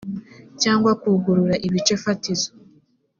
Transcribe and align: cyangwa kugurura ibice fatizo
cyangwa 0.61 0.91
kugurura 1.01 1.55
ibice 1.67 1.93
fatizo 2.03 2.49